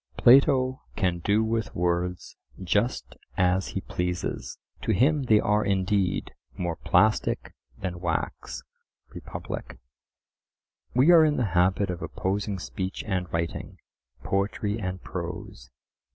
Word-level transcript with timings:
Plato 0.17 0.81
can 0.95 1.19
do 1.19 1.43
with 1.43 1.75
words 1.75 2.35
just 2.63 3.13
as 3.37 3.67
he 3.67 3.81
pleases; 3.81 4.57
to 4.81 4.93
him 4.93 5.21
they 5.25 5.39
are 5.39 5.63
indeed 5.63 6.31
"more 6.57 6.75
plastic 6.75 7.53
than 7.77 7.99
wax" 7.99 8.63
(Republic). 9.13 9.77
We 10.95 11.11
are 11.11 11.23
in 11.23 11.37
the 11.37 11.45
habit 11.53 11.91
of 11.91 12.01
opposing 12.01 12.57
speech 12.57 13.03
and 13.05 13.31
writing, 13.31 13.77
poetry 14.23 14.79
and 14.79 14.99
prose. 15.03 15.69